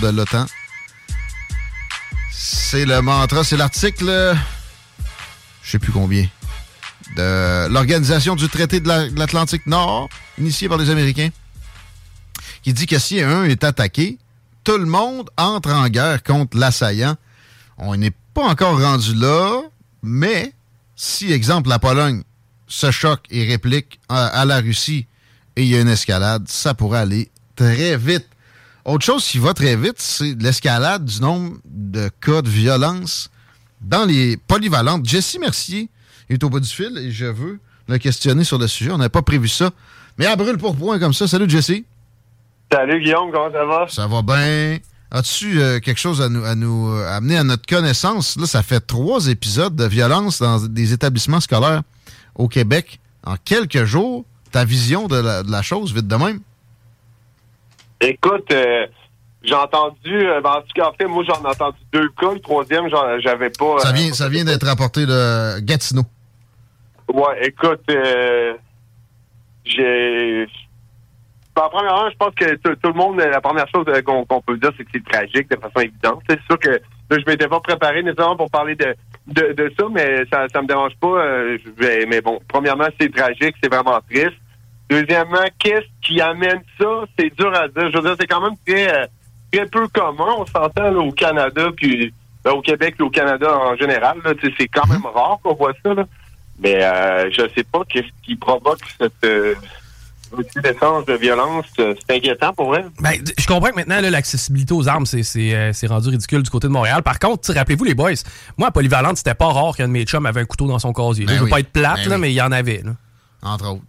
[0.00, 0.46] de l'OTAN.
[2.32, 4.36] C'est le mantra, c'est l'article,
[5.62, 6.26] je sais plus combien,
[7.16, 10.08] de l'Organisation du traité de l'Atlantique Nord,
[10.38, 11.30] initié par les Américains,
[12.62, 14.18] qui dit que si un est attaqué,
[14.64, 17.16] tout le monde entre en guerre contre l'assaillant.
[17.78, 19.62] On n'est pas encore rendu là,
[20.02, 20.52] mais
[20.96, 22.22] si, exemple, la Pologne
[22.68, 25.06] se choque et réplique à, à la Russie
[25.56, 28.26] et il y a une escalade, ça pourrait aller très vite.
[28.84, 33.30] Autre chose qui va très vite, c'est l'escalade du nombre de cas de violence
[33.80, 35.06] dans les polyvalentes.
[35.06, 35.88] Jesse Mercier
[36.28, 38.90] est au bout du fil et je veux le questionner sur le sujet.
[38.90, 39.70] On n'avait pas prévu ça.
[40.18, 41.28] Mais à brûle pour point comme ça.
[41.28, 41.82] Salut Jesse.
[42.72, 43.86] Salut Guillaume, comment ça va?
[43.88, 44.78] Ça va bien.
[45.10, 48.36] As-tu euh, quelque chose à nous, à nous euh, amener à notre connaissance?
[48.36, 51.82] Là, ça fait trois épisodes de violence dans des établissements scolaires
[52.36, 54.24] au Québec en quelques jours.
[54.52, 56.40] Ta vision de la, de la chose, vite de même?
[58.00, 58.86] Écoute, euh,
[59.42, 62.32] j'ai entendu, euh, ben, en tout cas, en fait, moi, j'en ai entendu deux cas.
[62.32, 62.88] Le troisième,
[63.20, 63.78] j'avais pas.
[63.78, 66.02] Ça euh, vient, ça vient d'être rapporté de Gatineau.
[67.12, 68.54] Ouais, écoute, euh,
[69.64, 70.46] j'ai.
[71.56, 74.70] Ben, premièrement, je pense que tout, le monde, la première chose euh, qu'on peut dire,
[74.76, 76.22] c'est que c'est tragique de façon évidente.
[76.28, 78.94] C'est sûr que là, je m'étais pas préparé nécessairement pour parler de,
[79.26, 81.08] de, de ça, mais ça, ça me dérange pas.
[81.08, 81.58] euh,
[82.08, 84.36] mais bon, premièrement, c'est tragique, c'est vraiment triste.
[84.90, 86.86] Deuxièmement, qu'est-ce qui amène ça?
[87.18, 87.90] C'est dur à dire.
[87.92, 89.06] Je veux dire, c'est quand même très, euh,
[89.52, 90.34] très peu commun.
[90.38, 92.12] On s'entend au Canada, puis
[92.44, 94.16] ben, au Québec et au Canada en général.
[94.58, 95.94] C'est quand même rare qu'on voit ça.
[95.94, 96.04] Là.
[96.58, 99.54] Mais euh, je sais pas qu'est-ce qui provoque cette euh,
[100.36, 101.66] de violence.
[101.76, 102.88] C'est inquiétant pour elle.
[103.00, 106.42] Ben, je comprends que maintenant, là, l'accessibilité aux armes, c'est- c'est euh, c'est rendu ridicule
[106.42, 107.02] du côté de Montréal.
[107.02, 108.10] Par contre, rappelez-vous, les boys,
[108.56, 110.92] moi, à Polyvalente, c'était pas rare qu'un de mes chums avait un couteau dans son
[110.92, 111.26] casier.
[111.26, 111.50] Ben je veux oui.
[111.50, 112.20] pas être plate, Ben là, oui.
[112.22, 112.82] mais il y en avait.
[112.84, 112.92] Là.
[113.42, 113.82] Entre autres.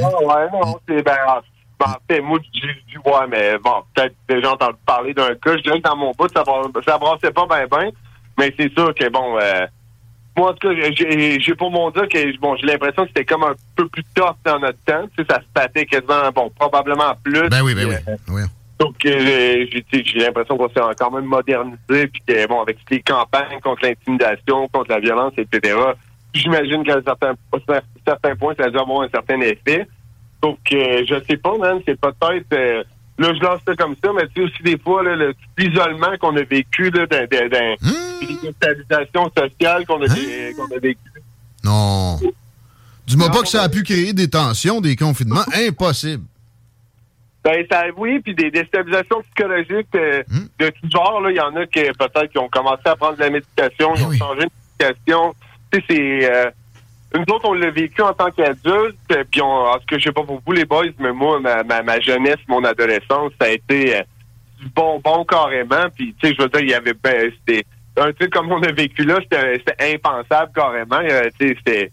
[0.00, 1.40] Ouais, ouais, non, c'est ben, en-
[1.80, 5.56] ben, en fait, moi, j'ai dit, ouais, mais bon, peut-être déjà entendu parler d'un cas.
[5.56, 6.42] Je dirais que dans mon bout, ça,
[6.86, 7.90] ça brassait pas bien, bien.
[8.38, 9.66] Mais c'est sûr que, bon, euh,
[10.36, 13.44] moi, en tout cas, j'ai pour mon dire que, bon, j'ai l'impression que c'était comme
[13.44, 15.04] un peu plus tough dans notre temps.
[15.16, 17.48] Tu sais, ça se battait quasiment, bon, probablement plus.
[17.48, 17.94] Ben oui, ben oui.
[18.08, 18.42] Euh, oui.
[18.78, 23.02] Donc, euh, j'ai l'impression qu'on s'est quand même modernisé, puis que, bon, avec toutes les
[23.02, 25.76] campagnes contre l'intimidation, contre la violence, etc.,
[26.38, 29.86] j'imagine qu'à un certain, à certains points, ça a dû avoir un certain effet.
[30.42, 32.52] Donc, euh, je sais pas, man, c'est peut-être...
[32.52, 32.82] euh,
[33.18, 36.16] là, je lance ça comme ça, mais tu sais aussi des fois, là, le- l'isolement
[36.20, 37.90] qu'on a vécu, là, d'un, d'un, Mmh.
[39.36, 41.00] sociales qu'on a, dé- qu'on a vécu.
[41.64, 42.18] Non.
[43.06, 45.44] Dis-moi pas que ça a pu créer des tensions, des confinements.
[45.68, 46.24] Impossible.
[47.44, 50.46] Ben, ça, oui, puis des déstabilisations psychologiques euh, Hmm.
[50.58, 51.20] de tout genre.
[51.22, 53.94] Là, il y en a qui peut-être qui ont commencé à prendre de la médication,
[53.96, 54.50] ils Ben ont changé de
[54.84, 55.34] médication.
[55.72, 56.50] C'est euh,
[57.14, 58.96] une autre, on l'a vécu en tant qu'adulte.
[59.30, 62.00] Puis, on, en tout cas, je sais pas pour vous les boys, mais moi, ma,
[62.00, 64.02] jeunesse, mon adolescence, ça a été euh,
[64.60, 65.86] du bonbon carrément.
[65.94, 67.64] Puis, tu sais, je veux dire, il y avait, ben, c'était
[67.96, 71.00] un truc comme on a vécu là, c'était impensable carrément.
[71.02, 71.90] Euh, c'était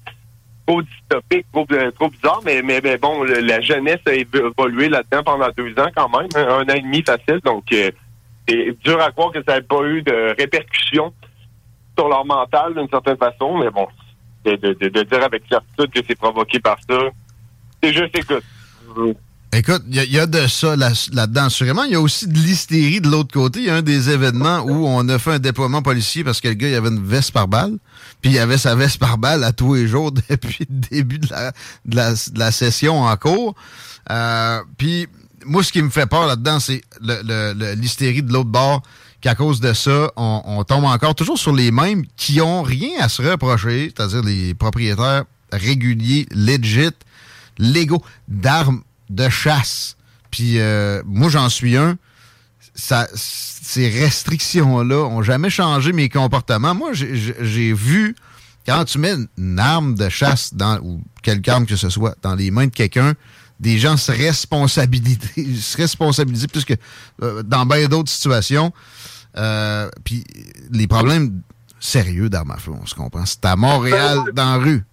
[0.68, 5.50] trop dystopique, trop, euh, bizarre, mais, mais, bon, la jeunesse a évo- évolué là-dedans pendant
[5.56, 9.44] deux ans quand même, un an et demi facile, donc c'est dur à croire que
[9.44, 11.14] ça n'ait pas eu de répercussions
[11.98, 13.88] sur leur mental d'une certaine façon, mais bon,
[14.46, 16.98] de, de, dire avec certitude que c'est provoqué par ça,
[17.82, 18.44] c'est juste écoute.
[19.54, 21.84] Écoute, il y, a- de ça là- là-dedans, assurément.
[21.84, 23.60] Il y a aussi de l'hystérie de l'autre côté.
[23.60, 26.50] Il y a un des événements où on a fait un déploiement policier parce que
[26.50, 27.78] le gars, il avait une veste par balle.
[28.22, 31.28] Puis il avait sa veste par balle à tous les jours depuis le début de
[31.32, 31.52] la,
[31.86, 33.56] de la, de la session en cours.
[34.12, 35.08] Euh, puis
[35.46, 38.82] moi, ce qui me fait peur là-dedans, c'est le- le- le- l'hystérie de l'autre bord
[39.26, 43.10] qu'à cause de ça, on, tombe encore toujours sur les mêmes qui ont rien à
[43.10, 46.92] se reprocher, c'est-à-dire les propriétaires réguliers, legit,
[47.58, 49.98] légaux, d'armes de chasse.
[50.30, 51.98] Puis euh, moi, j'en suis un.
[52.76, 56.76] Ces restrictions-là ont jamais changé mes comportements.
[56.76, 58.16] Moi, j'ai vu,
[58.68, 62.36] quand tu mets une arme de chasse dans, ou quelque arme que ce soit dans
[62.36, 63.16] les mains de quelqu'un,
[63.60, 66.76] des gens se responsabiliser, se responsabiliser plus que
[67.24, 68.72] euh, dans bien d'autres situations.
[69.38, 70.24] Euh, puis
[70.72, 71.42] les problèmes
[71.80, 73.26] sérieux d'armes à feu, on se comprend.
[73.26, 74.84] C'est à Montréal, ben, dans la rue.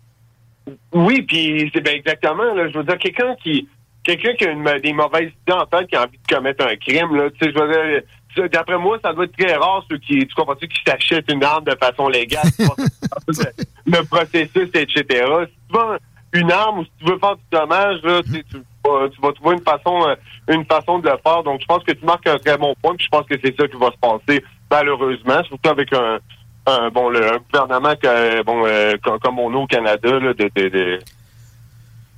[0.92, 2.54] Oui, puis c'est bien exactement.
[2.54, 3.68] Là, je veux dire, quelqu'un qui
[4.04, 7.14] quelqu'un qui a des mauvaises idées en tête, qui a envie de commettre un crime,
[7.14, 8.02] là, tu sais, je veux
[8.36, 11.44] dire, d'après moi, ça doit être très rare ceux qui, tu comprends qui s'achètent une
[11.44, 12.46] arme de façon légale,
[13.86, 14.94] le processus, etc.
[14.98, 15.98] Si tu veux
[16.32, 18.44] une arme ou si tu veux faire du dommage, là, tu,
[18.84, 20.14] tu, vas trouver une façon, euh,
[20.48, 21.42] une façon de le faire.
[21.42, 23.56] Donc, je pense que tu marques un très bon point, puis je pense que c'est
[23.56, 26.18] ça qui va se passer, malheureusement, surtout avec un,
[26.66, 30.68] un bon, le, gouvernement que, bon, euh, comme, on a au Canada, là, de, de,
[30.68, 30.98] de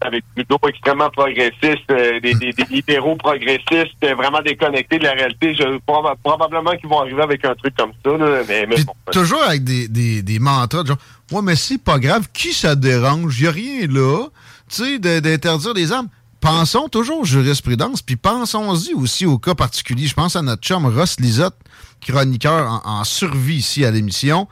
[0.05, 5.55] avec plutôt extrêmement progressistes, euh, des, des, libéraux progressistes, euh, vraiment déconnectés de la réalité.
[5.55, 5.79] Je,
[6.23, 8.11] probablement qu'ils vont arriver avec un truc comme ça.
[8.47, 8.67] mais,
[9.13, 10.99] toujours avec des, des, des mantras genre
[11.33, 13.41] Ouais, mais c'est pas grave, qui ça dérange?
[13.41, 14.27] Y a rien là.
[14.69, 16.09] Tu sais, d'interdire des armes.
[16.45, 20.07] Pensons toujours jurisprudence, puis pensons-y aussi au cas particulier.
[20.07, 21.57] Je pense à notre chum Ross Lisotte,
[22.03, 24.47] chroniqueur en, survie ici à l'émission.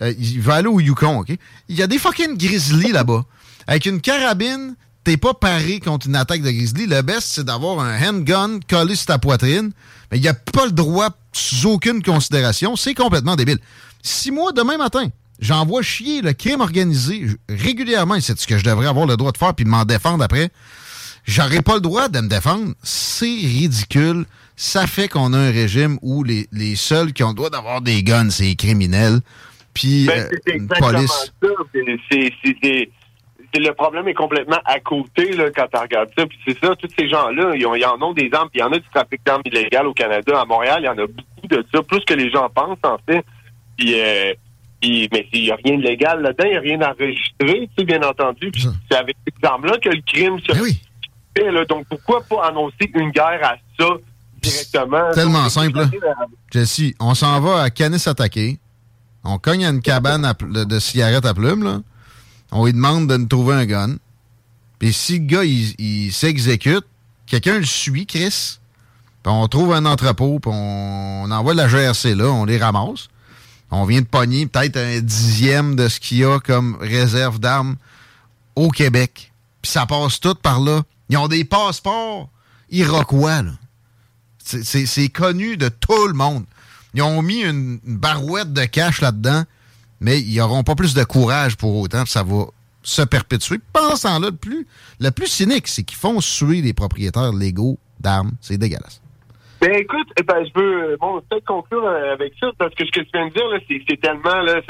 [0.00, 1.36] Euh, il va aller au Yukon, OK?
[1.68, 3.26] Il y a des fucking grizzlies là-bas.
[3.66, 4.74] Avec une carabine,
[5.04, 6.86] t'es pas paré contre une attaque de grizzly.
[6.86, 9.72] Le best, c'est d'avoir un handgun collé sur ta poitrine.
[10.10, 12.74] Mais il n'y a pas le droit sous aucune considération.
[12.74, 13.58] C'est complètement débile.
[14.02, 15.08] Si moi, demain matin,
[15.40, 19.36] j'envoie chier le crime organisé régulièrement, c'est ce que je devrais avoir le droit de
[19.36, 20.50] faire puis m'en défendre après,
[21.24, 22.74] j'aurais pas le droit de me défendre.
[22.82, 24.24] C'est ridicule.
[24.56, 27.80] Ça fait qu'on a un régime où les, les seuls qui ont le droit d'avoir
[27.80, 29.20] des guns, c'est les criminels.
[29.74, 31.32] Puis, ben, euh, police.
[33.52, 36.26] C'est le problème est complètement à côté là, quand tu regardes ça.
[36.26, 38.48] Puis c'est ça, tous ces gens-là, ils, en ont des armes.
[38.50, 40.40] Puis il y en a du trafic d'armes illégal au Canada.
[40.40, 42.98] À Montréal, il y en a beaucoup de ça, plus que les gens pensent, en
[43.06, 43.24] fait.
[43.76, 44.34] Puis, euh,
[44.82, 47.84] mais il n'y a rien de légal là-dedans, il n'y a rien enregistré, tu sais,
[47.84, 48.50] bien entendu.
[48.90, 50.64] c'est avec ces armes-là que le crime se ben
[51.36, 51.50] fait.
[51.50, 51.64] Là.
[51.64, 53.88] Donc pourquoi pas annoncer une guerre à ça
[54.42, 55.10] directement?
[55.12, 55.88] Tellement simple.
[56.50, 58.58] Jesse, on s'en va à Canis attaquer.
[59.24, 61.78] On cogne à une cabane de, de cigarettes à plumes, là
[62.54, 63.96] on lui demande de nous trouver un gun.
[64.78, 66.84] Puis si le gars, il, s'exécute,
[67.26, 68.58] quelqu'un le suit, Chris.
[69.22, 73.08] Puis on trouve un entrepôt, puis on, envoie la GRC là, on les ramasse.
[73.70, 77.76] On vient de pogner peut-être un dixième de ce qu'il y a comme réserve d'armes
[78.54, 79.32] au Québec.
[79.62, 80.82] Puis ça passe tout par là.
[81.08, 82.30] Ils ont des passeports
[82.70, 83.52] iroquois, là.
[84.38, 86.44] C'est connu de tout le monde.
[86.92, 89.44] Ils ont mis une barouette de cash là-dedans
[90.04, 92.44] mais ils n'auront pas plus de courage pour autant, ça va
[92.82, 93.56] se perpétuer.
[93.72, 94.66] Pensant là, le plus,
[95.00, 98.32] le plus cynique, c'est qu'ils font suer les propriétaires légaux d'armes.
[98.42, 99.00] C'est dégueulasse.
[99.62, 102.90] Ben écoute, eh ben, je veux bon, peut-être conclure euh, avec ça, parce que ce
[102.90, 104.60] que tu viens de dire, c'est tellement là,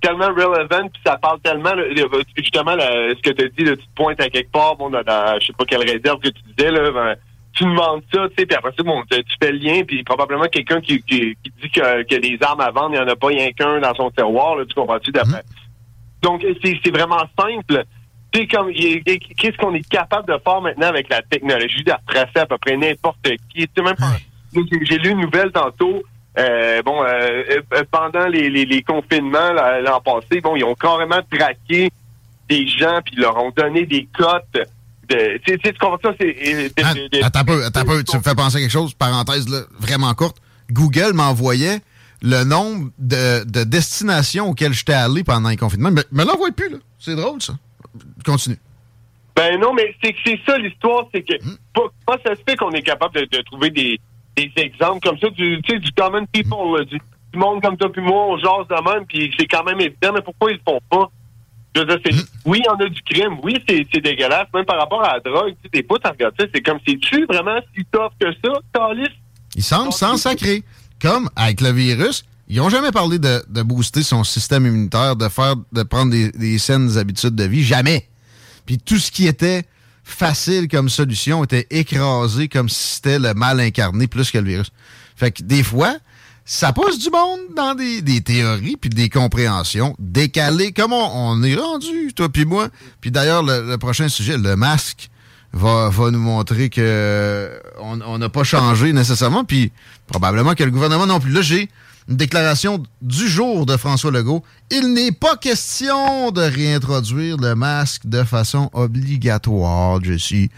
[0.00, 1.72] tellement relevant, puis ça parle tellement,
[2.36, 5.02] justement, ce que tu as dit, là, tu te pointes à quelque part, bon, dans,
[5.02, 7.16] dans je sais pas quelle réserve que tu disais, là, ben,
[7.52, 10.44] tu demandes ça, tu sais, puis après ça, bon, tu, fais le lien, puis probablement
[10.44, 13.50] quelqu'un qui, qui, dit a des armes à vendre, il n'y en a pas rien
[13.52, 15.40] qu'un dans son terroir, là, tu comprends-tu d'après?
[15.40, 16.22] Mm-hmm.
[16.22, 17.84] Donc, c'est vraiment simple.
[18.32, 22.46] Tu sais, comme, qu'est-ce qu'on est capable de faire maintenant avec la technologie d'attracer à
[22.46, 23.66] peu près n'importe qui?
[23.66, 23.96] Tu sais, même
[24.82, 26.02] j'ai lu une nouvelle tantôt,
[26.36, 27.42] euh, bon, euh,
[27.72, 31.90] euh, pendant les, les, les confinements l'an passé, bon, ils ont carrément traqué
[32.48, 34.68] des gens, puis ils leur ont donné des cotes
[35.08, 36.14] tu sais, comprends ça?
[36.20, 36.70] C'est,
[37.22, 38.04] attends un peu, attends un peu.
[38.04, 40.36] Tu me fais penser à quelque chose, parenthèse là, vraiment courte.
[40.70, 41.80] Google m'envoyait
[42.20, 45.90] le nombre de, de destinations auxquelles j'étais allé pendant les confinements.
[45.90, 46.78] Mais me l'envoie plus, là.
[46.98, 47.54] C'est drôle, ça.
[48.24, 48.58] Continue.
[49.34, 51.56] Ben non, mais c'est c'est ça l'histoire, c'est que hmm.
[52.04, 54.00] pas, ça se fait qu'on est capable de, trouver des,
[54.46, 56.98] des, exemples comme ça, du, tu sais, du common people, du,
[57.34, 60.22] monde comme toi puis moi, on jase de même, puis c'est quand même évident, mais
[60.22, 61.10] pourquoi ils le font pas?
[62.44, 63.36] oui, il y en a du crime.
[63.42, 64.46] Oui, c'est dégueulasse.
[64.54, 66.46] Même par rapport à la drogue, tu sais, t'es pas, regardes ça.
[66.52, 69.14] C'est comme si tu vraiment si tough que ça, Calis?
[69.54, 70.62] Il semble sans sacré.
[71.00, 75.54] Comme avec le virus, ils n'ont jamais parlé de, booster son système immunitaire, de faire,
[75.72, 77.62] de prendre des, saines habitudes de vie.
[77.62, 78.08] Jamais.
[78.66, 79.62] Puis tout ce qui était
[80.08, 84.70] facile comme solution était écrasé comme si c'était le mal incarné plus que le virus.
[85.16, 85.96] Fait que des fois,
[86.44, 92.12] ça pousse du monde dans des, théories puis des compréhensions décalées, comme on, est rendu,
[92.14, 92.68] toi puis moi.
[93.00, 95.10] Puis d'ailleurs, le, prochain sujet, le masque,
[95.52, 99.72] va, va nous montrer que on n'a pas changé nécessairement, puis
[100.06, 101.32] probablement que le gouvernement non plus.
[101.32, 101.42] Là,
[102.08, 104.42] une déclaration du jour de François Legault.
[104.70, 110.50] Il n'est pas question de réintroduire le masque de façon obligatoire, je suis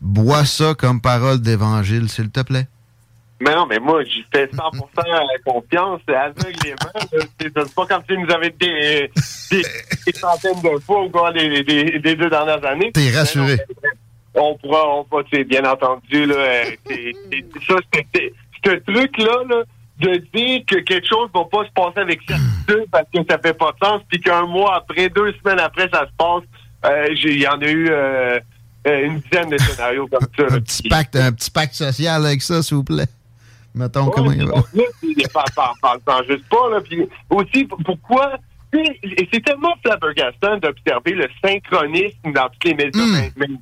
[0.00, 2.66] bois ça comme parole d'évangile, s'il te plaît.
[3.40, 4.82] Mais non, mais moi, j'y fais 100%
[5.46, 7.30] confiance aveuglément.
[7.40, 9.10] C'est pas comme si nous avait des,
[9.50, 12.92] des, centaines de fois au cours des, des, deux dernières années.
[12.92, 13.56] T'es rassuré.
[14.34, 17.14] on pourra, on pourra, bien entendu, là, euh, c'est,
[17.66, 17.76] ça,
[18.14, 19.62] c'est, ce truc-là, là,
[20.00, 23.54] de dire que quelque chose va pas se passer avec certitude parce que ça fait
[23.54, 26.42] pas de sens, puis qu'un mois après, deux semaines après, ça se passe,
[26.86, 28.40] euh, il y en a eu euh,
[28.86, 30.54] une dizaine de scénarios comme ça.
[30.54, 33.08] un, petit pacte, un petit pacte social avec ça, s'il vous plaît.
[33.74, 34.54] Mettons ouais, comment il va.
[36.04, 36.80] Parle juste pas, là.
[36.80, 38.38] Puis aussi, pourquoi
[38.72, 43.56] c'est tellement flabbergastant d'observer le synchronisme dans tous les médias mm.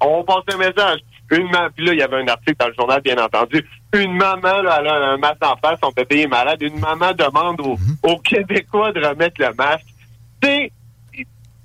[0.00, 1.00] On, passe un, message.
[1.32, 3.66] Une maman, puis là, il y avait un article dans le journal, bien entendu.
[3.94, 6.60] Une maman, là, elle a un masque en face, son bébé est malade.
[6.60, 8.10] Une maman demande mm-hmm.
[8.10, 9.86] aux, Québécois de remettre le masque.
[10.42, 10.72] C'est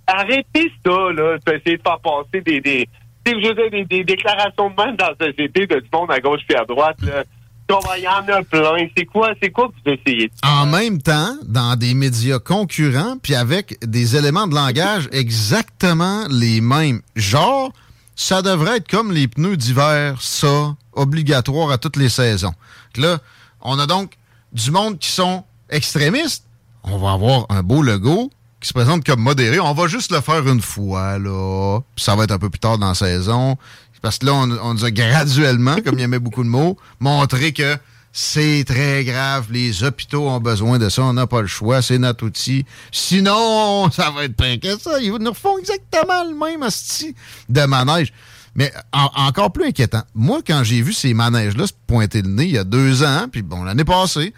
[0.08, 2.88] arrêtez ça, là, essayer de faire passer des, des,
[3.26, 6.64] des, des, déclarations de même dans la société de du monde à gauche puis à
[6.64, 7.24] droite, là.
[7.70, 8.88] Il y en a plein.
[8.96, 13.18] C'est quoi, c'est quoi que vous essayez de En même temps, dans des médias concurrents,
[13.22, 17.02] puis avec des éléments de langage exactement les mêmes.
[17.18, 17.74] Genre,
[18.18, 22.54] ça devrait être comme les pneus d'hiver, ça, obligatoire à toutes les saisons.
[22.98, 23.20] Là,
[23.62, 24.18] on a donc
[24.52, 26.44] du monde qui sont extrémistes.
[26.84, 29.60] On va avoir un beau logo qui se présente comme modéré.
[29.60, 31.80] On va juste le faire une fois, là.
[31.96, 33.56] Ça va être un peu plus tard dans la saison.
[34.02, 37.54] Parce que là, on, nous a graduellement, comme il y avait beaucoup de mots, montré
[37.54, 37.78] que
[38.20, 39.46] c'est très grave.
[39.52, 41.04] Les hôpitaux ont besoin de ça.
[41.04, 41.84] On n'a pas le choix.
[41.84, 42.66] C'est notre outil.
[42.92, 45.00] Sinon, ça va être pire que ça.
[45.00, 47.14] Ils nous refont exactement le même outil
[47.48, 48.12] de manège.
[48.56, 52.52] Mais encore plus inquiétant, moi, quand j'ai vu ces manèges-là se pointer le nez il
[52.54, 54.34] y a deux ans, puis bon, l'année passée,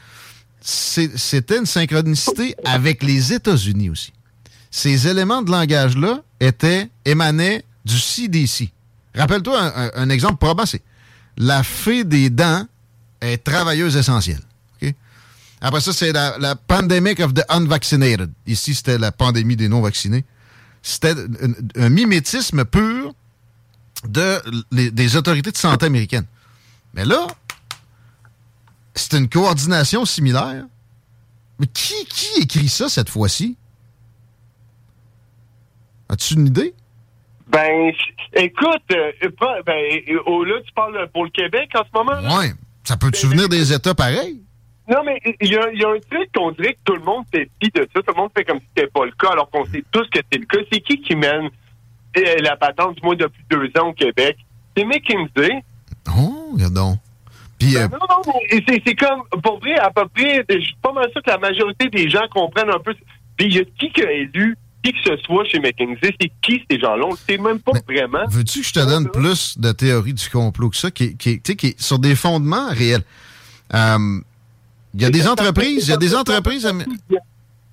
[0.60, 4.12] c'était une synchronicité avec les États-Unis aussi.
[4.72, 8.74] Ces éléments de langage-là étaient émanaient du CDC.
[9.16, 10.84] Rappelle-toi un, exemple probant, c'est
[11.38, 12.66] la fée des dents
[13.22, 14.42] est travailleuse essentielle.
[15.62, 18.32] Après ça, c'est la, pandemic of the unvaccinated.
[18.48, 20.24] Ici, c'était la pandémie des non-vaccinés.
[20.82, 21.14] C'était
[21.76, 23.14] un, mimétisme pur
[24.08, 26.28] de, des autorités de santé américaines.
[26.94, 27.28] Mais là,
[28.96, 30.64] c'est une coordination similaire.
[31.60, 33.58] Mais qui, qui écrit ça cette fois-ci?
[36.08, 36.74] As-tu une idée?
[37.50, 37.92] Ben,
[38.34, 39.12] écoute, euh,
[39.66, 42.38] ben, oh, là, tu parles pour le Québec en ce moment?
[42.40, 42.52] Oui.
[42.84, 44.42] Ça peut te ben, souvenir des États pareils?
[44.90, 47.88] Non, mais il y, a, un truc qu'on dirait que tout le monde fait de
[47.94, 48.02] ça.
[48.02, 50.20] Tout le monde fait comme si c'était pas le cas, alors qu'on sait tous que
[50.32, 50.58] c'est le cas.
[50.72, 51.50] C'est qui qui mène
[52.18, 54.38] euh, la patente, du moins depuis deux ans au Québec?
[54.76, 55.64] C'est McKinsey.
[56.18, 56.98] Oh, regardons.
[57.60, 58.34] Puis, ben, euh, non, non,
[58.68, 61.90] c'est comme, pour vrai, à peu près, je suis pas mal sûr que la majorité
[61.90, 62.96] des gens comprennent un peu.
[63.38, 66.32] Puis, il y a qui qui a élu qui que ce soit chez McKinsey, c'est
[66.42, 67.06] qui ces gens-là?
[67.06, 68.26] On ne sait même pas vraiment.
[68.30, 71.68] Veux-tu que je te donne plus de théorie du complot que ça, qui, qui, qui
[71.68, 73.04] est sur des fondements réels?
[73.74, 74.20] Euh,
[74.94, 76.68] il y a des entreprises, il y a des entreprises...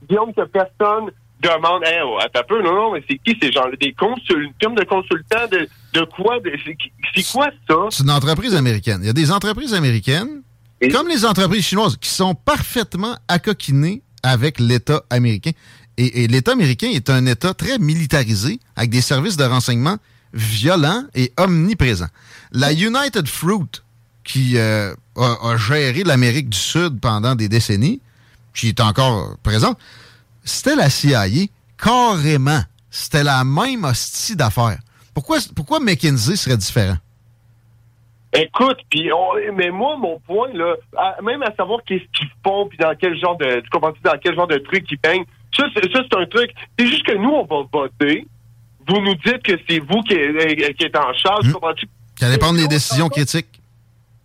[0.09, 1.11] Guillaume, que personne
[1.41, 3.77] demande, hey, oh, attends un peu, non, non, mais c'est qui ces gens-là?
[3.81, 6.39] Des consul, de consultants de, de quoi?
[7.15, 7.75] C'est quoi ça?
[7.91, 8.99] C'est une entreprise américaine.
[9.03, 10.43] Il y a des entreprises américaines,
[10.93, 15.53] comme les entreprises chinoises, qui sont parfaitement accoquinées avec l'État américain.
[15.99, 19.97] Et, l'État américain est un État très militarisé, avec des services de renseignement
[20.35, 22.09] violents et omniprésents.
[22.53, 23.83] La United Fruit,
[24.25, 28.01] qui euh, a, géré l'Amérique du Sud pendant des décennies,
[28.55, 29.79] qui est encore présente,
[30.45, 31.47] c'était la CIA,
[31.83, 32.61] carrément.
[32.91, 34.79] C'était la même hostie d'affaires.
[35.15, 36.97] Pourquoi, pourquoi McKinsey serait différent?
[38.33, 39.11] Écoute, puis
[39.55, 40.75] mais moi, mon point, là,
[41.23, 43.63] même à savoir qu'est-ce qu'ils font, puis dans quel genre de,
[44.03, 45.25] dans quel genre de trucs ils peignent,
[45.57, 46.51] ça, c'est un truc.
[46.79, 48.27] C'est juste que nous, on va voter.
[48.89, 51.47] Vous nous dites que c'est vous qui, êtes en charge.
[51.47, 51.57] Mmh.
[52.19, 53.61] Ça dépend des décisions critiques.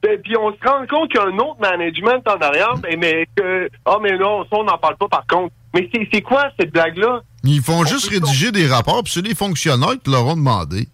[0.04, 2.96] Ben, puis on se rend compte qu'il y a un autre management en arrière, mais,
[2.96, 3.70] mais que.
[3.86, 5.54] Ah, mais non, ça, on n'en parle pas par contre.
[5.74, 7.22] Mais c'est quoi cette blague-là?
[7.44, 10.88] Ils font juste rédiger des rapports, puis c'est les fonctionnaires qui leur ont demandé.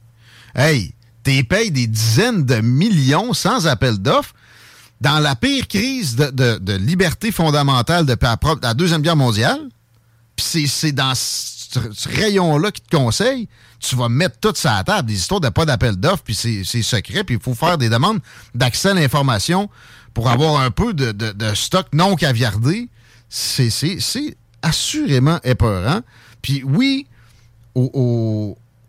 [0.55, 4.33] Hey, t'es payes des dizaines de millions sans appel d'offres
[5.01, 8.27] dans la pire crise de, liberté fondamentale depuis
[8.61, 9.59] la Deuxième Guerre mondiale?
[10.37, 15.09] Puis c'est dans ce, rayon-là qui te conseille, tu vas mettre tout ça à table,
[15.09, 18.19] des histoires de pas d'appel d'offres, puis c'est secret, puis il faut faire des demandes
[18.55, 19.69] d'accès à l'information
[20.13, 22.87] pour avoir un peu de, stock non caviardé.
[23.29, 23.69] C'est
[24.61, 26.01] assurément épeurant.
[26.41, 27.07] Puis oui,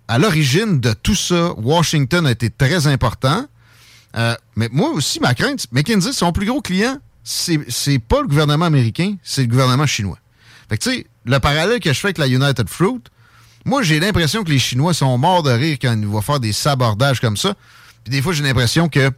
[0.06, 3.46] à l'origine de tout ça, Washington a été très important.
[4.16, 8.64] Euh, mais moi aussi, ma crainte, McKinsey, son plus gros client, c'est pas le gouvernement
[8.64, 10.18] américain, c'est le gouvernement chinois.
[10.68, 13.02] Fait que tu sais, le parallèle que je fais avec la United Fruit,
[13.64, 16.52] Moi, j'ai l'impression que les Chinois sont morts de rire quand ils vont faire des
[16.52, 17.54] sabordages comme ça.
[18.02, 19.10] Puis des fois, j'ai l'impression que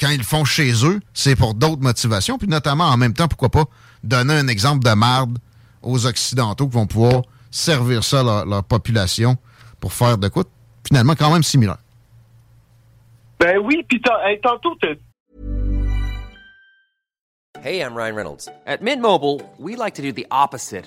[0.00, 2.38] quand ils le font chez eux, c'est pour d'autres motivations.
[2.38, 3.64] Puis notamment, en même temps, pourquoi pas
[4.02, 5.38] donner un exemple de marde
[5.82, 9.36] aux Occidentaux qui vont pouvoir servir ça à leur, population
[9.78, 10.44] pour faire de quoi
[10.86, 11.78] finalement quand même similaire.
[13.38, 14.00] Ben oui, puis
[14.42, 14.76] tantôt,
[17.62, 18.48] Hey, I'm Ryan Reynolds.
[18.66, 20.86] At Mint Mobile, we like to do the opposite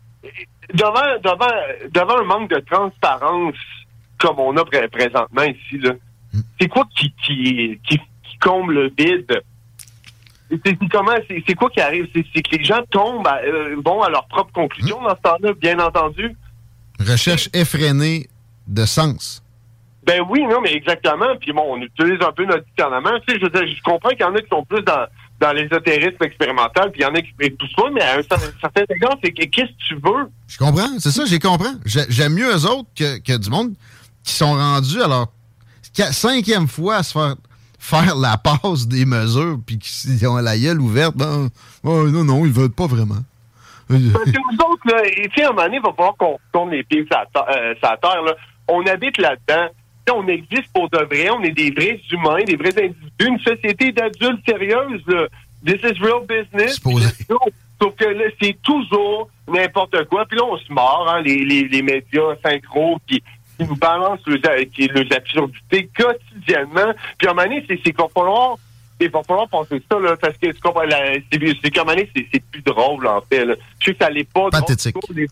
[0.73, 1.51] devant, devant,
[1.91, 3.55] devant un manque de transparence
[4.19, 5.93] comme on a présentement ici, là,
[6.33, 6.41] hmm.
[6.59, 7.99] c'est quoi qui, qui, qui,
[8.39, 9.41] comble le vide?
[10.65, 12.07] C'est comment c'est quoi qui arrive?
[12.13, 15.03] C'est que les gens tombent à, euh, à leur propre conclusion hmm.
[15.03, 16.35] dans ce temps-là, bien entendu.
[16.99, 18.27] Recherche effrénée
[18.67, 19.43] de sens.
[20.03, 21.35] Ben oui, non, mais exactement.
[21.39, 23.11] Puis bon, on utilise un peu notre discernement.
[23.27, 25.05] Tu sais, je, je comprends qu'il y en a qui sont plus dans,
[25.41, 28.83] dans l'ésotérisme expérimental, puis il y en a qui tout ça, mais à un certain
[28.89, 30.29] égard, c'est qu'est-ce que tu veux?
[30.47, 31.71] Je comprends, c'est ça, j'ai compris.
[31.85, 33.73] J'aime mieux eux autres que, que, du monde
[34.23, 35.27] qui sont rendus à leur
[36.11, 37.35] cinquième fois à se faire
[37.79, 41.17] faire la passe des mesures, puis qui ont la gueule ouverte.
[41.17, 41.49] Ben,
[41.83, 43.23] oh, non, non, ils veulent pas vraiment.
[43.87, 46.69] Parce que nous autres, là, et, à un moment donné, il va falloir qu'on tourne
[46.69, 48.21] les pieds sur la, euh, terre.
[48.21, 48.35] Là.
[48.67, 49.67] On habite là-dedans
[50.09, 53.91] on existe pour de vrai, on est des vrais humains, des vrais individus, une société
[53.91, 55.03] d'adultes sérieuses.
[55.65, 56.79] This is real business.
[56.79, 60.25] Sauf que là, c'est toujours n'importe quoi.
[60.25, 63.23] Puis là, on se mord, hein, les, les, les, médias synchro qui,
[63.57, 66.93] qui nous balancent les, les absurdités quotidiennement.
[67.17, 68.57] Puis à un moment donné, c'est qu'il va falloir
[69.05, 73.07] il va falloir penser ça, là, parce que tu comprends, c'est comme c'est plus drôle,
[73.07, 73.45] en fait.
[73.45, 73.55] Là.
[73.79, 74.49] Je sais que ça l'est pas.
[74.49, 74.95] Pathétique.
[75.09, 75.27] Des,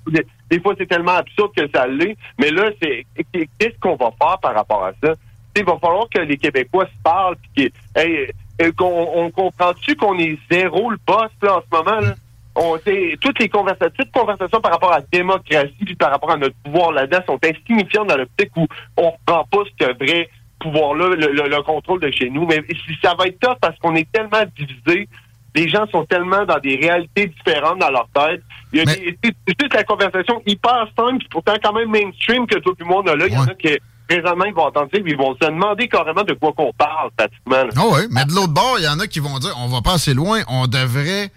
[0.49, 2.17] des, fois, c'est tellement absurde que ça l'est.
[2.39, 5.13] Mais là, c'est qu'est-ce qu'on va faire par rapport à ça?
[5.55, 8.31] il va falloir que les Québécois se parlent, puis hey,
[8.61, 11.99] euh, qu'on on comprend-tu qu'on est zéro le boss là, en ce moment?
[11.99, 12.13] Là?
[12.55, 12.77] On,
[13.21, 16.55] toutes les conversations, toutes conversations par rapport à la démocratie puis par rapport à notre
[16.63, 22.01] pouvoir là-dedans sont insignifiantes dans l'optique où on reprend pas ce vrai pouvoir-là, le, contrôle
[22.01, 22.45] de chez nous.
[22.45, 22.61] Mais
[23.01, 25.07] ça va être tough parce qu'on est tellement divisé.
[25.59, 28.41] Les gens sont tellement dans des réalités différentes dans leur tête.
[28.71, 32.73] Il y a juste la conversation hyper simple, puis pourtant quand même mainstream que tout
[32.79, 33.27] le monde a là.
[33.27, 36.23] Il y en a qui présentement, ils vont entendre ça, ils vont se demander carrément
[36.23, 37.69] de quoi qu'on parle, pratiquement.
[37.75, 39.81] Ah oui, mais de l'autre bord, il y en a qui vont dire on va
[39.81, 41.29] pas assez loin, on devrait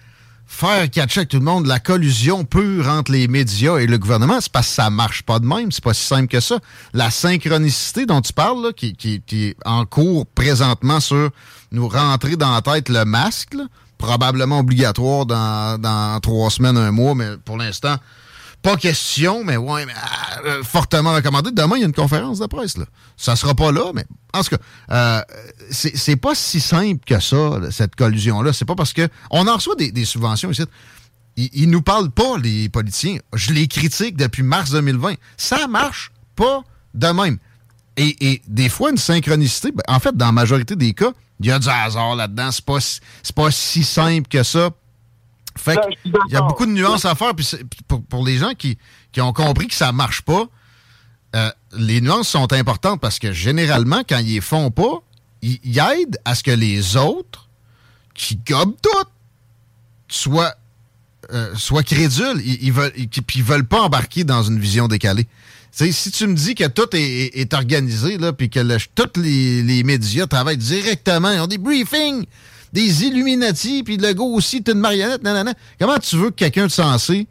[0.46, 4.40] faire catcher avec tout le monde la collusion pure entre les médias et le gouvernement,
[4.40, 5.72] c'est parce que ça marche pas de même.
[5.72, 6.60] C'est pas si simple que ça.
[6.92, 8.96] La synchronicité dont tu parles, qui,
[9.32, 11.30] est en cours présentement sur
[11.72, 13.56] nous rentrer dans la tête le masque,
[14.02, 17.96] probablement obligatoire dans, dans trois semaines, un mois, mais pour l'instant,
[18.60, 19.94] pas question, mais ouais, mais,
[20.44, 21.50] euh, fortement recommandé.
[21.52, 22.76] Demain, il y a une conférence de presse.
[22.76, 22.84] Là.
[23.16, 25.20] Ça sera pas là, mais en tout cas, euh,
[25.70, 28.52] c'est pas si simple que ça, cette collusion-là.
[28.52, 30.62] C'est pas parce que on en reçoit des, subventions ici.
[31.36, 33.18] Ils, ils, nous parlent pas, les politiciens.
[33.34, 35.14] Je les critique depuis mars 2020.
[35.36, 36.62] Ça marche pas
[36.94, 37.38] de même.
[37.96, 41.12] Et, des fois, une synchronicité, ben, en fait, dans la majorité des cas,
[41.42, 42.50] il y a du hasard là-dedans.
[42.50, 42.78] C'est pas,
[43.34, 44.70] pas si simple que ça
[45.56, 47.34] fait ben, il y a beaucoup de nuances à faire.
[47.34, 47.46] Puis
[48.08, 48.78] pour, les gens qui,
[49.18, 50.46] ont compris que ça marche pas,
[51.34, 55.02] euh, les nuances sont importantes parce que généralement, quand ils les font pas,
[55.42, 57.48] ils, aident à ce que les autres,
[58.14, 59.08] qui gobent tout,
[60.08, 60.54] soient,
[61.32, 62.40] euh, crédules.
[62.44, 65.26] Ils, ils veulent, ils, veulent pas embarquer dans une vision décalée.
[65.72, 68.60] Si tu me dis que tout est, organisé, là, puis que
[68.94, 72.26] tous les, les, médias travaillent directement, ils ont des briefings
[72.72, 75.52] des Illuminati, puis le gars aussi, t'es une marionnette, nanana.
[75.78, 77.26] Comment tu veux que quelqu'un de sensé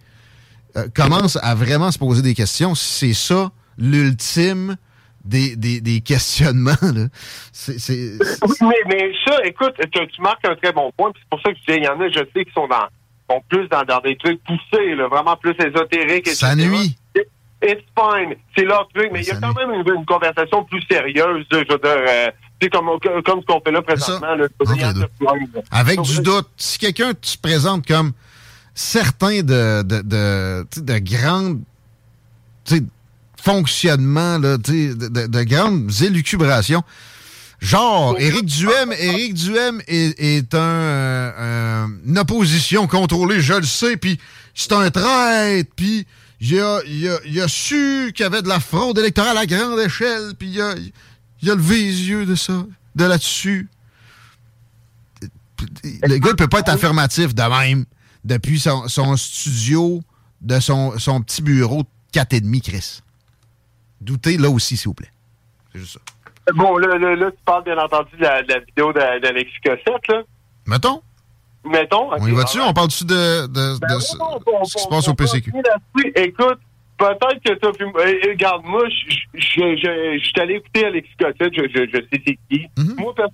[0.78, 4.78] euh, commence à vraiment se poser des questions si c'est ça l'ultime
[5.26, 6.72] des, des, questionnements?
[6.82, 7.08] Là?
[7.68, 11.74] mais, mais, ça, écoute, tu, marques un très bon point, c'est pour ça que je
[11.74, 12.88] dis, il y en a, je sais, qui sont dans
[13.30, 16.28] sont plus dans, dans des trucs poussés, là, vraiment plus ésotériques.
[16.28, 16.70] Ça etc.
[16.70, 16.98] nuit.
[17.64, 18.36] It's fine.
[18.58, 21.58] C'est leur truc, mais il y a quand même une, une conversation plus sérieuse, je
[21.58, 22.32] veux dire, euh,
[22.72, 22.88] comme,
[23.24, 24.36] comme ce qu'on fait là présentement.
[24.36, 24.48] Là.
[25.72, 26.48] Avec Donc, du doute.
[26.58, 28.14] Si quelqu'un te présente comme
[28.74, 31.62] certains de, de, de, de grandes
[33.42, 36.84] fonctionnements, là, de, de- de grandes élucubrations,
[37.60, 43.98] genre Éric Duhem, Éric Duhem est, est un, euh, une opposition contrôlée, je le sais,
[43.98, 44.20] puis
[44.54, 46.06] c'est un traître, puis
[46.42, 49.46] il a, il a, il a su qu'il y avait de la fraude électorale à
[49.46, 50.74] grande échelle, puis il a,
[51.42, 53.70] il a levé les yeux de ça, de là-dessus
[56.04, 57.86] le gars ne peut pas être affirmatif de même
[58.24, 60.02] depuis son, son studio
[60.42, 63.02] de son, son petit bureau de 4,5, Chris.
[64.00, 65.12] Doutez là aussi, s'il vous plaît.
[65.72, 66.00] C'est juste ça.
[66.56, 69.54] Bon, là, là, là, tu parles bien entendu de la, de la vidéo d'A- d'Alexis
[69.64, 70.24] Cossette, là.
[70.66, 71.04] Mettons,
[71.64, 72.10] Mettons.
[72.12, 72.60] on y va-tu?
[72.60, 74.18] On parle-tu de, de, Ben de ce,
[74.66, 75.52] ce qui se passe au PCQ?
[76.16, 76.60] Écoute,
[76.98, 77.86] peut-être que t'as pu...
[78.06, 82.68] eh, Regarde, moi, je suis allé écouter Alexis Cossette, je, je, je sais c'est qui.
[82.78, 82.96] Mhm.
[82.98, 83.32] Moi, perso,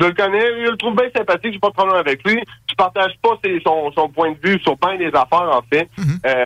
[0.00, 2.40] je le connais, je le trouve bien sympathique, j'ai pas de problème avec lui.
[2.70, 5.88] Je partage pas ses- son, son point de vue sur plein des affaires, en fait.
[5.98, 6.18] Mhm.
[6.26, 6.44] Euh,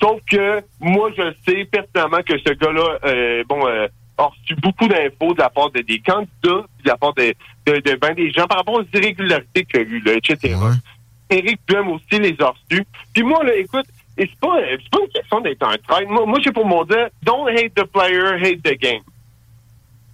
[0.00, 4.88] sauf que moi, je sais pertinemment que ce gars-là, euh, bon, euh, a reçu beaucoup
[4.88, 7.34] d'infos de la part de, des candidats, de la part de,
[7.66, 10.54] de, de ben des gens par rapport aux irrégularités qu'il y a eu, là, etc.
[10.54, 11.36] Ouais.
[11.36, 12.84] Éric Duhem aussi les a reçus.
[13.12, 16.10] Puis moi, là, écoute, c'est pas, c'est pas une question d'être un traître.
[16.10, 19.02] Moi, moi j'ai pour mon dire, don't hate the player, hate the game.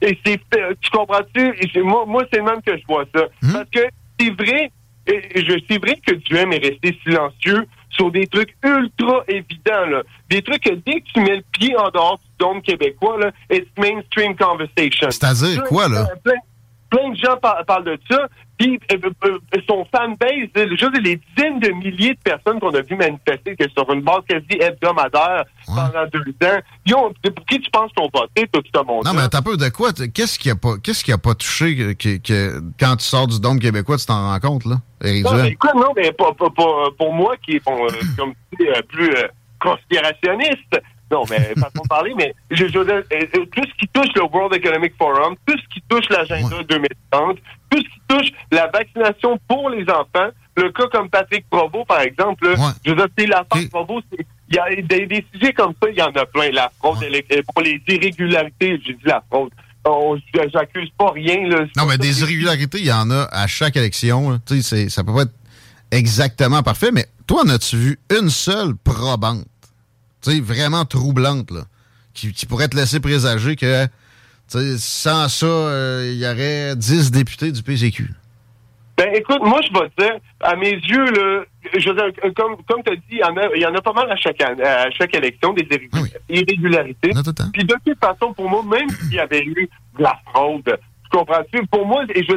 [0.02, 1.54] Et c'est, euh, tu comprends-tu?
[1.82, 3.24] Moi, moi c'est le même que je vois ça.
[3.42, 3.52] Hmm?
[3.52, 3.88] Parce que
[4.20, 4.70] c'est vrai,
[5.06, 10.02] je, c'est vrai que Duhem est resté silencieux sur des trucs ultra évidents, là.
[10.28, 13.30] Des trucs que dès que tu mets le pied en dehors du dôme québécois, là,
[13.50, 15.10] it's mainstream conversation.
[15.10, 16.06] C'est-à-dire quoi, là?
[16.22, 16.34] Plein,
[16.90, 18.26] plein de gens par- parlent de ça.
[18.56, 22.94] Puis euh, euh, son fanbase, dire, les dizaines de milliers de personnes qu'on a vu
[22.94, 25.74] manifester que sur une base quasi hebdomadaire Ouais.
[25.74, 28.86] pendant deux ans, ils ont, pour qui tu penses qu'ils ont voté, toi, tout le
[28.86, 29.04] monde?
[29.06, 29.90] Non, mais t'as peu de quoi?
[29.92, 33.58] Qu'est-ce qui a pas, qu'est-ce qui a pas touché que, quand tu sors du Dôme
[33.58, 34.76] québécois, tu t'en rends compte, là?
[35.02, 36.32] Éric Non, mais écoute, non, mais pas-
[36.96, 39.10] pour moi, qui est, bon, euh, comme tu dis, plus
[39.58, 40.80] conspirationniste,
[41.14, 44.54] non, mais façon de parler, mais je, euh, euh, tout ce qui touche le World
[44.54, 47.38] Economic Forum, tout ce qui touche l'agenda 2030,
[47.70, 52.00] tout ce qui touche la vaccination pour les enfants, le cas comme Patrick Provo, par
[52.00, 52.56] exemple, Ouais.
[52.84, 53.68] je veux dire, c'est l'affaire
[54.12, 56.50] c'est- il y a des, des sujets comme ça, il y en a plein.
[56.52, 57.24] La fraude, Ouais.
[57.32, 59.50] euh, pour les irrégularités, j'ai dit la fraude.
[60.52, 61.64] J'accuse pas rien, là.
[61.76, 64.40] Non, mais des irrégularités, il y en a à chaque élection.
[64.88, 65.34] ça peut pas être
[65.90, 69.44] exactement parfait, mais toi, en as-tu vu une seule probante,
[70.32, 71.62] sais, vraiment troublante, là,
[72.14, 73.86] qui, qui pourrait te laisser présager que,
[74.78, 78.10] sans ça, euh, il y aurait 10 députés du PCQ?
[78.96, 81.06] Ben écoute, moi je vais te dire, à mes yeux,
[81.76, 84.14] je veux dire, comme, comme tu as dit, il y, en a, pas mal à
[84.14, 86.10] chaque, à chaque élection, des Ah oui.
[86.28, 87.10] irrégularités.
[87.52, 91.18] Puis de toute façon, pour moi, même s'il y avait eu de la fraude, tu
[91.18, 91.66] comprends-tu?
[91.66, 92.34] Pour moi, et je,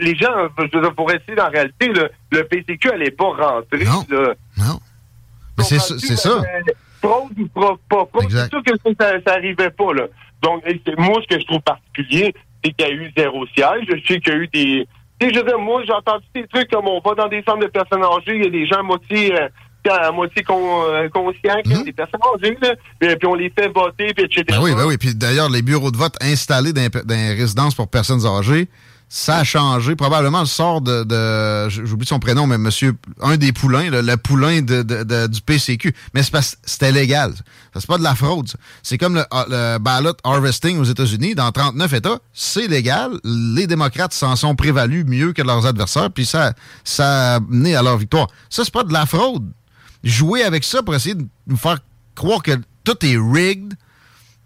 [0.00, 3.84] les gens, je veux dire, pour essayer en réalité, le, le PCQ allait pas rentrer.
[3.84, 4.04] Non.
[4.10, 4.34] Là.
[4.56, 4.80] Non.
[5.58, 6.40] Mais c'est ça.
[7.08, 9.92] Fraude ou pas fraude, c'est sûr que ça, ça, arrivait pas.
[9.92, 10.06] Là.
[10.42, 10.62] Donc,
[10.98, 13.84] moi, ce que je trouve particulier, c'est qu'il y a eu zéro siège.
[13.88, 14.88] Je sais qu'il y a eu des...
[15.20, 17.42] Tu sais, je veux dire, moi, j'ai entendu des trucs comme on va dans des
[17.42, 19.34] centres de personnes âgées, il y a des gens à moitié...
[19.40, 19.48] euh,
[19.86, 21.84] à moitié con- euh, conscients, qui ont Mhm.
[21.84, 24.42] des personnes âgées, là, puis, puis on les fait voter, puis etc.
[24.48, 24.96] Ben oui, ben oui.
[24.96, 28.68] Puis d'ailleurs, les bureaux de vote installés dans, dans les résidences pour personnes âgées,
[29.16, 29.94] ça a changé.
[29.94, 35.40] Probablement le sort de, j'oublie son prénom, mais monsieur, un des poulains, le poulain du
[35.40, 35.94] PCQ.
[36.14, 36.22] Mais
[36.64, 37.32] c'était légal.
[37.72, 38.48] Ça, C'est pas de la fraude.
[38.82, 41.36] C'est comme le, le ballot harvesting aux États-Unis.
[41.36, 43.12] Dans 39 États, c'est légal.
[43.22, 47.82] Les démocrates s'en sont prévalus mieux que leurs adversaires, puis ça, ça a mené à
[47.82, 48.26] leur victoire.
[48.50, 49.48] Ça, c'est pas de la fraude.
[50.02, 51.78] Jouer avec ça pour essayer de nous faire
[52.16, 53.74] croire que tout est rigged,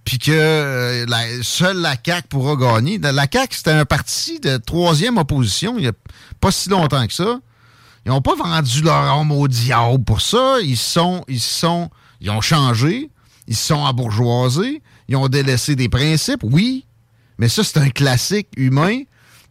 [0.08, 2.96] puis que euh, la, seule la CAQ pourra gagner.
[2.96, 5.92] La CAQ, c'était un parti de troisième opposition il n'y a
[6.40, 7.38] pas si longtemps que ça.
[8.06, 10.60] Ils n'ont pas vendu leur âme au diable pour ça.
[10.62, 11.90] Ils sont, ils sont,
[12.22, 13.10] ils ont changé.
[13.48, 14.80] Ils se sont embourgeoisés.
[15.08, 16.86] Ils ont délaissé des principes, oui.
[17.36, 19.02] Mais ça, c'est un classique humain.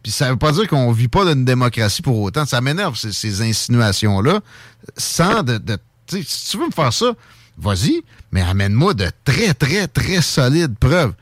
[0.02, 2.46] Puis ça veut pas dire qu'on vit pas d'une démocratie pour autant.
[2.46, 4.40] Ça m'énerve, ces, insinuations-là.
[4.96, 5.58] Sans de...
[5.58, 5.78] de
[6.10, 7.12] si tu veux me faire ça,
[7.58, 11.12] vas-y, mais amène-moi de très, très, très solides preuves.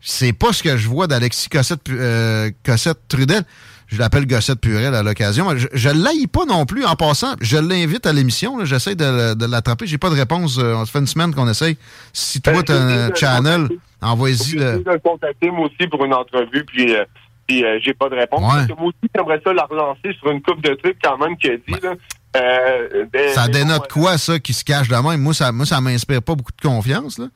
[0.00, 3.42] C'est pas ce que je vois d'Alexis Cossette, euh, Cossette Trudel.
[3.88, 5.48] Je l'appelle Gossette Purel à l'occasion.
[5.56, 7.34] Je, je l'haïs pas non plus en passant.
[7.40, 8.64] Je l'invite à l'émission.
[8.64, 9.86] J'essaie de, de l'attraper.
[9.86, 10.58] J'ai pas de réponse.
[10.58, 11.76] Euh, On se fait une semaine qu'on essaye.
[12.12, 13.68] Si toi, Ben, t'as un channel,
[14.00, 14.84] envoie-y le...
[14.86, 17.04] le contacter, moi aussi, pour une entrevue, puis, euh,
[17.48, 18.40] puis euh, j'ai pas de réponse.
[18.40, 18.74] Ouais.
[18.78, 21.56] Moi aussi, j'aimerais ça la relancer sur une coupe de trucs, quand même, qu'il a
[21.56, 21.94] dit, là.
[22.36, 25.20] Euh, ben, Ça mais dénote quoi, ça, qui se cache de même?
[25.20, 27.26] Moi, ça, moi, ça m'inspire pas beaucoup de confiance, là.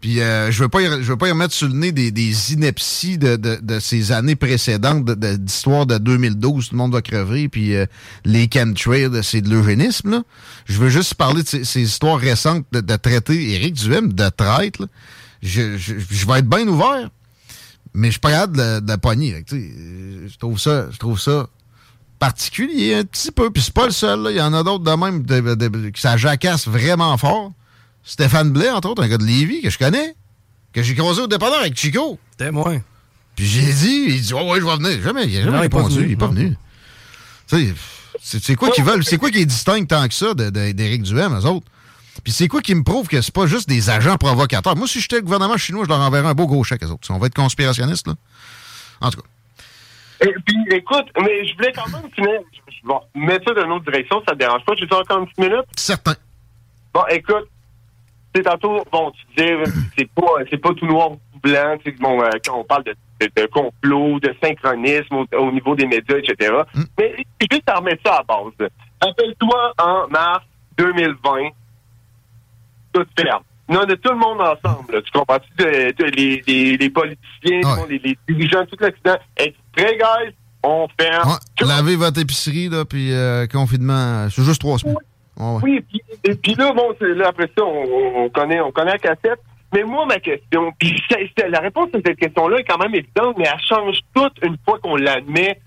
[0.00, 2.10] Puis euh, je veux pas y, je veux pas y remettre sur le nez des,
[2.10, 6.78] des inepties de, de, de ces années précédentes de- de- d'histoire de, 2012, tout le
[6.78, 7.86] monde va crever, puis euh,
[8.26, 10.22] les chemtrails, c'est de l'eugénisme, là.
[10.66, 14.78] Je veux juste parler de ces, ces histoires récentes de, traiter Éric Duhem de traite,
[14.80, 14.86] là.
[15.42, 17.08] Je, je, je vais être bien ouvert,
[17.94, 19.34] mais je suis pas capable de, la- pogner.
[19.52, 21.46] Euh, Je trouve ça, je trouve ça
[22.18, 23.50] particulier un petit peu.
[23.50, 24.20] Puis c'est pas le seul.
[24.22, 24.30] là.
[24.30, 27.52] Il y en a d'autres de même de, de- de- qui ça jacasse vraiment fort.
[28.04, 30.14] Stéphane Blais, entre autres, un gars de Lévis que je connais,
[30.72, 32.18] que j'ai croisé au dépanneur avec Chico.
[32.36, 32.80] Témoin.
[33.34, 35.02] Puis j'ai dit, il dit, oh, ouais, je vais venir.
[35.02, 35.94] Jamais, il a jamais Non, répondu.
[35.96, 36.06] venu.
[36.06, 36.56] Il est pas venu.
[37.48, 37.74] Tu
[38.22, 39.04] sais, c'est quoi qu'ils veulent?
[39.04, 41.66] C'est quoi qui est distinct tant que ça d'Éric Duhem, eux autres?
[42.24, 44.74] Puis c'est quoi qui me prouve que c'est pas juste des agents provocateurs?
[44.76, 47.08] Moi, si j'étais le gouvernement chinois, je leur enverrais un beau gros chèque, eux autres.
[47.10, 48.14] On va être conspirationnistes, là.
[49.02, 49.26] En tout cas.
[50.20, 52.40] Et puis, écoute, mais je voulais quand même finir.
[52.52, 54.74] Je je vais mettre ça dans une autre direction, ça te dérange pas.
[54.76, 55.64] J'ai encore une petite minute?
[55.76, 56.14] Certain.
[56.94, 57.48] Bon, écoute,
[58.34, 59.56] c'est tantôt, bon, tu disais,
[59.98, 62.64] c'est pas, c'est pas tout noir ou tout blanc, tu sais, bon, euh, quand on
[62.64, 66.52] parle de, de, de complot, de synchronisme au, au niveau des médias, etc.
[66.98, 67.16] Mais
[67.50, 68.68] juste à remettre ça à base.
[69.02, 70.44] Rappelle-toi, en mars
[70.78, 71.50] 2020,
[72.92, 73.42] tout ferme.
[73.68, 75.50] Non, de tout le monde ensemble, là, tu comprends-tu?
[75.64, 79.16] De, de- les, les, les politiciens, les, les dirigeants, tout l'Occident.
[79.36, 80.32] Êtes prêts, guys?
[80.62, 81.30] On ferme.
[81.30, 84.96] Ouais, lavez votre épicerie, là, puis euh, confinement, c'est juste trois semaines.
[85.36, 85.60] Ouais.
[85.62, 88.98] Oui, puis, et puis là, bon, là, après ça, on, on connaît, on connaît la
[88.98, 89.40] cassette.
[89.74, 90.96] Mais moi, ma question, puis
[91.48, 94.78] la réponse à cette question-là est quand même évidente, mais elle change toute une fois
[94.78, 95.60] qu'on l'admet.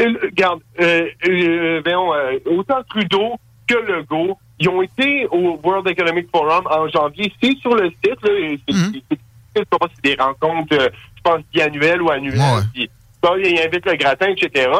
[0.00, 3.34] Euh, Regarde, euh, euh, euh, autant Trudeau
[3.66, 7.32] que Legault, ils ont été au World Economic Forum en janvier.
[7.42, 9.18] C'est sur le site, là, c'est c'est- c'est-
[9.56, 12.38] je sais pas si c'est des rencontres, euh, je pense, biannuelles ou annuelles.
[12.74, 12.90] puis,
[13.22, 14.70] bon, ils invitent le gratin, etc.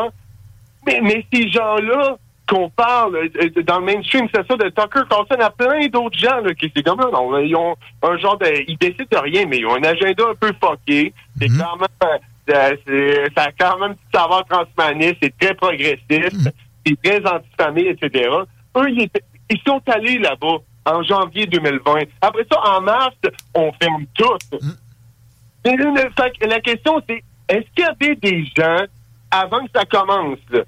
[0.87, 2.17] Mais, mais ces gens-là
[2.49, 6.41] qu'on parle euh, dans le mainstream, c'est ça de Tucker Carlson à plein d'autres gens
[6.41, 9.47] là, qui c'est comme là, non, ils ont un genre de, ils décident de rien,
[9.47, 11.13] mais ils ont un agenda un peu fucké.
[11.41, 12.11] C'est quand même,
[12.51, 16.53] euh, c'est- ça a quand même du savoir transhumaniste, c'est très progressiste,
[16.87, 18.31] c'est très anti-famille, etc.
[18.77, 21.95] Eux, ils, étaient- ils sont allés là-bas en janvier 2020.
[22.21, 23.17] Après ça, en mars,
[23.55, 24.59] on ferme tout.
[25.65, 28.85] Et la question, c'est est-ce qu'il y avait des gens,
[29.31, 30.63] avant que ça commence, là,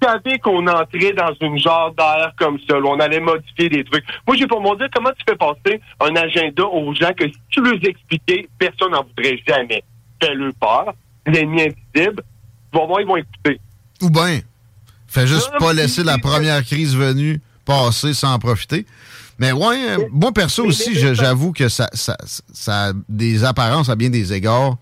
[0.00, 3.84] qui savaient qu'on entrait dans une genre d'air comme ça, là, on allait modifier des
[3.84, 4.04] trucs.
[4.26, 7.38] Moi, j'ai pour me dire comment tu fais passer un agenda aux gens que si
[7.50, 9.82] tu leur expliquais, personne n'en voudrait jamais.
[10.22, 10.92] Fais-le peur,
[11.26, 12.22] l'ennemi invisible,
[12.72, 13.60] tu vas voir, ils vont écouter.
[14.02, 14.40] Ou bien,
[15.06, 18.86] fais juste Non, pas laisser la première crise venue passer sans en profiter.
[19.38, 22.16] Mais ouais, euh, moi perso aussi, j'avoue que ça, ça,
[22.52, 24.76] ça a des apparences à bien des égards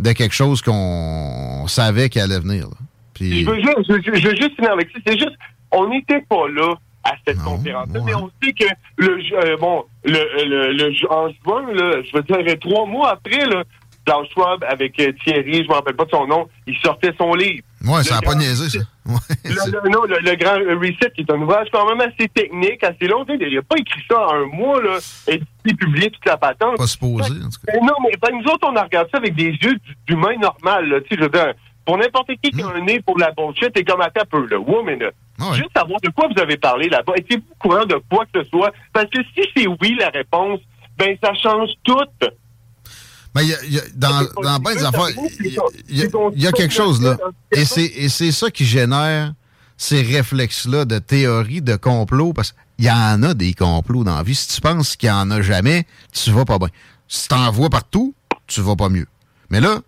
[0.00, 2.64] de quelque chose qu'on savait qu'il allait venir.
[2.64, 2.76] là.
[3.14, 4.98] Puis, Je veux juste, je, je- je veux juste finir avec ça.
[5.06, 5.36] C'est juste,
[5.70, 8.64] on n'était pas là à cette conférence-là, mais on sait que
[8.96, 10.12] le, euh, bon, le,
[10.44, 13.64] le, le en juin, là, je veux dire, trois mois après, là,
[14.04, 17.34] Klaus Schwab avec euh, Thierry, je me rappelle pas de son nom, il sortait son
[17.34, 17.62] livre.
[17.84, 18.84] ouais, ça Le a pas grand- niaisé, ça.
[19.06, 19.50] Ouais, Le,
[19.82, 23.08] le- non, le, le grand reset, qui est un ouvrage quand même assez technique, assez
[23.08, 23.24] long.
[23.28, 26.76] Il n'a pas écrit ça en un mois, là, et il publié toute la patente.
[26.76, 27.72] Pas supposé, en tout cas.
[27.82, 30.88] Non, mais ben, nous autres, on a regardé ça avec des yeux d'humain normal.
[30.88, 31.52] Là, Tu sais, je veux dire,
[31.84, 34.46] pour n'importe qui qui a un nez pour la bullshit, t'es comme à ta peu,
[34.46, 34.58] là.
[34.60, 35.10] Wow, mais là,
[35.54, 37.14] Juste savoir de quoi vous avez parlé là-bas.
[37.16, 38.72] Étiez-vous au courant de quoi que ce soit?
[38.92, 40.60] Parce que si c'est oui la réponse,
[40.96, 41.98] ben ça change tout.
[43.34, 45.08] Mais y a- y a- dans, dans bien des affaires,
[45.40, 47.16] il y, y a- quelque chose là.
[47.52, 49.32] Et c'est ça qui génère
[49.78, 54.22] ces réflexes-là de théorie, de complot, parce qu'il y en a des complots dans la
[54.22, 54.34] vie.
[54.34, 56.68] Si tu penses qu'il n'y en a jamais, tu vas pas bien.
[57.08, 58.14] Si tu en vois partout,
[58.46, 59.06] tu vas pas mieux.
[59.50, 59.80] Mais là,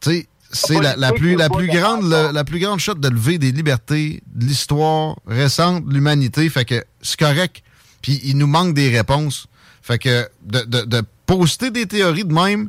[0.00, 3.38] tu sais, c'est la, la plus, la, plus grande, la plus grande shot de lever
[3.38, 6.48] des libertés de l'histoire récente de l'humanité.
[6.48, 7.62] Fait que c'est correct.
[8.02, 9.46] Puis il nous manque des réponses.
[9.82, 12.68] Fait que de, de, de poster des théories de même,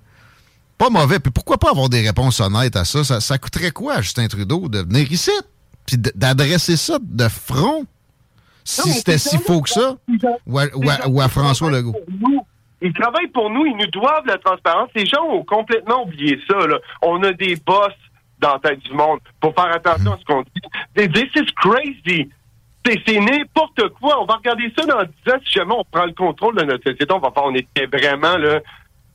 [0.78, 1.20] pas mauvais.
[1.20, 3.04] Puis pourquoi pas avoir des réponses honnêtes à ça?
[3.04, 5.32] Ça, ça coûterait quoi à Justin Trudeau de venir ici?
[5.88, 7.86] Puis d'adresser ça de front?
[8.64, 9.96] Si c'était si faux que ça?
[10.46, 11.96] Ou à, ou à- ou à François Legault?
[12.82, 14.90] Ils travaillent pour nous, ils nous doivent la transparence.
[14.96, 16.68] Les gens ont complètement oublié ça.
[16.68, 16.78] Là.
[17.02, 17.92] On a des boss
[18.40, 21.10] dans la tête du monde pour faire attention à ce qu'on dit.
[21.12, 22.30] This is crazy.
[22.86, 24.22] C'est n'importe quoi.
[24.22, 26.84] On va regarder ça dans 10 ans si jamais on prend le contrôle de notre
[26.84, 27.08] société.
[27.14, 28.60] On va faire, on était vraiment là.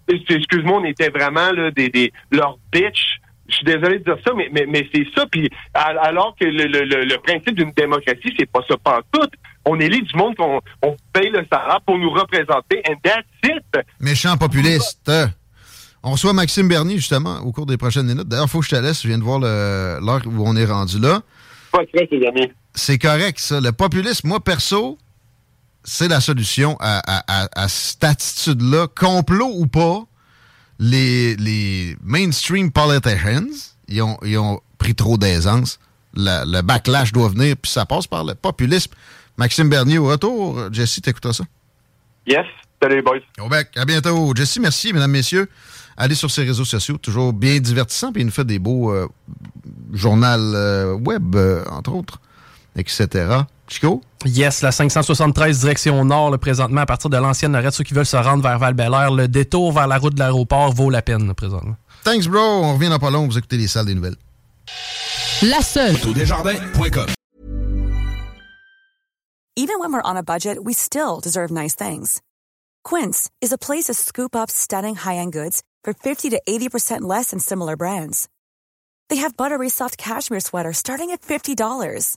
[0.07, 3.19] Excuse-moi, on était vraiment là des, des leurs bitch.
[3.49, 5.27] Je suis désolé de dire ça, mais, mais, mais c'est ça.
[5.31, 9.29] Puis alors que le, le, le, le principe d'une démocratie, c'est pas ça pas tout.
[9.67, 13.85] On élit du monde qu'on on paye le salaire pour nous représenter, and that's it.
[14.01, 15.11] Méchant populiste.
[16.03, 18.29] On reçoit Maxime Bernier, justement, au cours des prochaines minutes.
[18.29, 19.03] D'ailleurs, faut que je te laisse.
[19.03, 21.21] Je viens de voir le- l'heure où on est rendu là.
[21.73, 22.53] Pas très, les amis.
[22.75, 23.61] C'est correct, ça.
[23.61, 24.99] Le populisme, moi, perso,
[25.85, 30.05] c'est la solution à, cette attitude-là, complot ou pas.
[30.81, 33.47] Les, les mainstream politicians,
[33.87, 35.79] ils ont, ils ont pris trop d'aisance.
[36.15, 38.93] Le, backlash doit venir, puis ça passe par le populisme.
[39.37, 40.73] Maxime Bernier au retour.
[40.73, 41.45] Jesse, t'écouteras ça?
[42.27, 42.47] Yes.
[42.83, 43.21] Salut, boys.
[43.41, 43.69] Au bec.
[43.77, 44.33] À bientôt.
[44.35, 45.49] Jesse, merci, mesdames, messieurs.
[45.97, 49.07] Allez sur ses réseaux sociaux, toujours bien divertissant, puis il nous fait des beaux euh,
[49.93, 52.21] journaux euh, web, euh, entre autres,
[52.77, 53.45] etc.
[53.69, 54.03] Chico?
[54.25, 58.07] Yes, la 573 direction nord, le présentement, à partir de l'ancienne Lorette, ceux qui veulent
[58.07, 61.77] se rendre vers val le détour vers la route de l'aéroport vaut la peine, présentement.
[62.05, 62.41] Thanks, bro.
[62.41, 63.27] On revient dans pas long.
[63.27, 64.17] Vous écoutez les salles des nouvelles.
[65.43, 65.95] La seule.
[65.95, 67.07] Autodesjardins.com
[69.57, 72.21] Even when we're on a budget, we still deserve nice things.
[72.83, 77.31] Quince is a place to scoop up stunning high-end goods for 50 to 80% less
[77.31, 78.29] than similar brands.
[79.11, 82.17] They have buttery soft cashmere sweaters starting at $50,